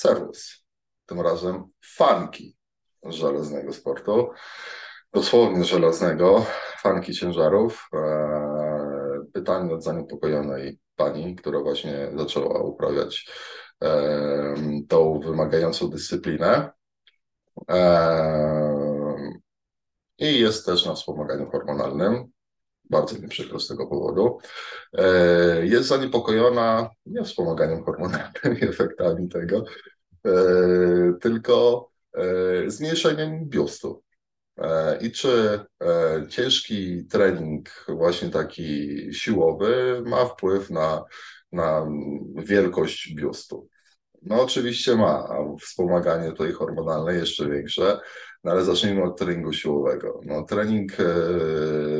[0.00, 0.64] serwis.
[1.06, 2.56] Tym razem fanki
[3.04, 4.30] żelaznego sportu.
[5.12, 6.46] Dosłownie żelaznego,
[6.78, 7.88] fanki ciężarów.
[7.94, 8.00] E,
[9.32, 13.30] pytanie od zaniepokojonej pani, która właśnie zaczęła uprawiać
[14.88, 16.70] tą wymagającą dyscyplinę.
[20.18, 22.32] I jest też na wspomaganiu hormonalnym.
[22.90, 24.38] Bardzo mi przykro z tego powodu.
[25.62, 29.64] Jest zaniepokojona nie wspomaganiem hormonalnym i efektami tego,
[31.20, 31.86] tylko
[32.66, 34.02] zmniejszeniem biustu.
[35.00, 35.60] I czy
[36.28, 41.04] ciężki trening, właśnie taki siłowy, ma wpływ na,
[41.52, 41.86] na
[42.36, 43.68] wielkość biustu?
[44.22, 48.00] No oczywiście ma, a wspomaganie tutaj hormonalne jeszcze większe,
[48.44, 50.20] no ale zacznijmy od treningu siłowego.
[50.24, 50.92] No, trening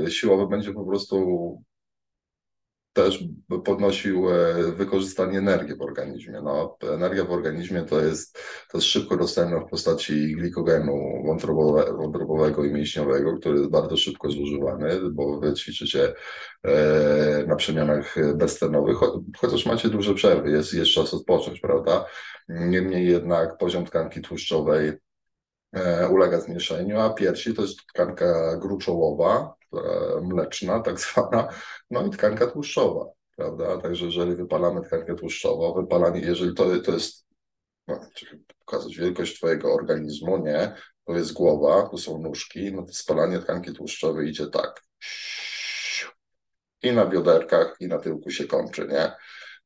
[0.07, 1.63] e, siłowy będzie po prostu
[2.93, 3.25] też
[3.65, 6.41] podnosił e, wykorzystanie energii w organizmie.
[6.43, 8.39] No, energia w organizmie to jest,
[8.71, 14.31] to jest szybko dostępna w postaci glikogenu wątrobowe, wątrobowego i mięśniowego, który jest bardzo szybko
[14.31, 16.15] zużywany, bo wy ćwiczycie
[16.65, 18.97] e, na przemianach beztlenowych,
[19.37, 22.05] chociaż macie duże przerwy, jest, jest czas odpocząć, prawda?
[22.49, 24.93] Niemniej jednak poziom tkanki tłuszczowej
[26.11, 29.55] ulega zmniejszeniu, a piersi to jest tkanka gruczołowa,
[30.23, 31.49] mleczna, tak zwana,
[31.91, 33.79] no i tkanka tłuszczowa, prawda?
[33.79, 37.27] Także jeżeli wypalamy tkankę tłuszczową, wypalanie, jeżeli to, to jest,
[37.89, 38.01] no,
[38.59, 43.73] pokazać wielkość Twojego organizmu, nie, to jest głowa, to są nóżki, no to spalanie tkanki
[43.73, 44.83] tłuszczowej idzie tak.
[46.83, 49.13] I na bioderkach, i na tyłku się kończy, nie?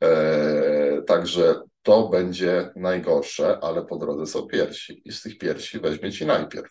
[0.09, 5.03] E, także to będzie najgorsze, ale po drodze są piersi.
[5.05, 6.71] I z tych piersi weźmie ci najpierw.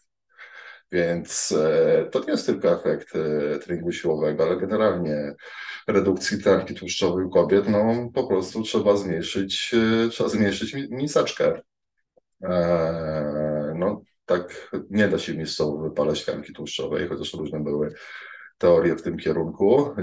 [0.92, 5.34] Więc e, to nie jest tylko efekt e, treningu siłowego, ale generalnie
[5.88, 11.62] redukcji tkanki tłuszczowej u kobiet, no po prostu trzeba zmniejszyć, e, trzeba zmniejszyć miseczkę.
[13.76, 17.94] No tak nie da się miejscowo wypalać tkanki tłuszczowej, chociaż różne były
[18.58, 19.96] teorie w tym kierunku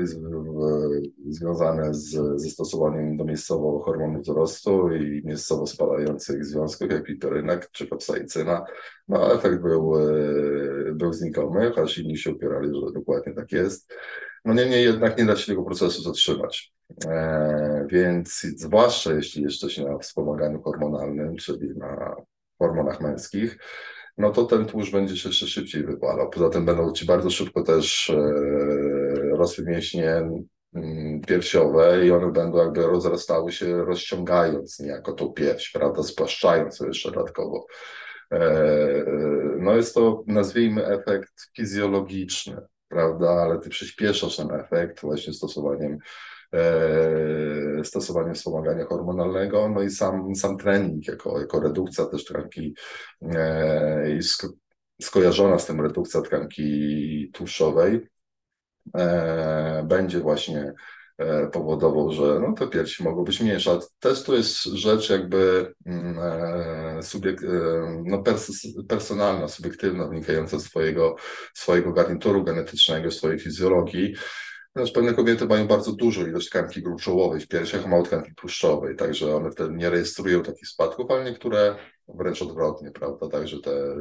[1.29, 8.65] związane z, ze stosowaniem domiejscowo hormonów wzrostu i miejscowo spalających związków, jak piperynek czy kapsaicyna.
[9.09, 13.93] No, efekt był, e, był znikomy, chociaż inni się opierali, że dokładnie tak jest.
[14.45, 16.73] No niemniej jednak nie da się tego procesu zatrzymać.
[17.07, 22.17] E, więc zwłaszcza jeśli jeszcze się na wspomaganiu hormonalnym, czyli na
[22.59, 23.59] hormonach męskich,
[24.21, 26.31] no to ten tłuszcz będzie się jeszcze szybciej wypalał.
[26.31, 28.17] Poza tym będą ci bardzo szybko też e,
[29.37, 30.23] rosły mięśnie
[30.75, 36.87] mm, piersiowe i one będą jakby rozrastały się, rozciągając niejako tą pierś, prawda, spłaszczając ją
[36.87, 37.67] jeszcze dodatkowo.
[38.33, 38.65] E,
[39.59, 42.57] no jest to, nazwijmy, efekt fizjologiczny,
[42.89, 45.99] prawda, ale ty przyspieszasz ten efekt właśnie stosowaniem
[47.85, 52.75] stosowanie wspomagania hormonalnego, no i sam, sam trening jako, jako redukcja też tkanki
[53.23, 54.19] e,
[55.03, 58.09] skojarzona z tym redukcja tkanki tłuszczowej
[58.95, 60.75] e, będzie właśnie
[61.53, 63.79] powodował, że no, te piersi mogą być mniejsze.
[63.99, 67.41] Też to jest rzecz jakby mm, subiek,
[68.05, 71.17] no, pers personalna, subiektywna, wynikająca z swojego,
[71.55, 74.15] swojego garnituru genetycznego, swojej fizjologii.
[74.73, 78.97] Ponieważ pewne kobiety mają bardzo dużą ilość tkanki gruczołowej w piersiach, a mało tkanki tłuszczowej,
[78.97, 81.77] także one wtedy nie rejestrują takich spadków, ale niektóre
[82.09, 83.29] wręcz odwrotnie, prawda?
[83.29, 83.97] Także te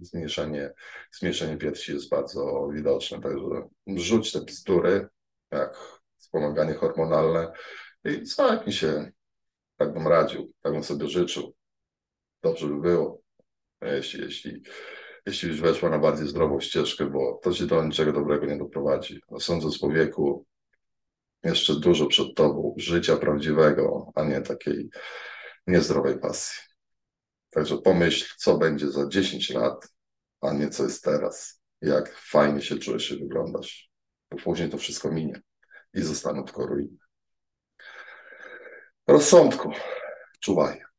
[0.00, 0.72] zmniejszenie,
[1.12, 3.20] zmniejszenie piersi jest bardzo widoczne.
[3.20, 5.08] Także rzuć te bzdury,
[5.50, 7.52] jak wspomaganie hormonalne
[8.04, 8.22] i
[8.66, 9.12] mi się,
[9.76, 11.54] tak bym radził, tak bym sobie życzył.
[12.42, 13.22] Dobrze by było,
[13.82, 14.62] jeśli, jeśli
[15.26, 19.20] jeśli już weszła na bardziej zdrową ścieżkę, bo to ci do niczego dobrego nie doprowadzi.
[19.30, 20.46] No, sądząc po wieku,
[21.44, 24.90] jeszcze dużo przed tobą życia prawdziwego, a nie takiej
[25.66, 26.62] niezdrowej pasji.
[27.50, 29.88] Także pomyśl, co będzie za 10 lat,
[30.40, 31.62] a nie co jest teraz.
[31.80, 33.90] Jak fajnie się czujesz i wyglądasz.
[34.30, 35.40] Bo później to wszystko minie
[35.94, 36.96] i zostaną tylko ruiny.
[39.06, 39.72] Rozsądku,
[40.40, 40.89] czuwaj.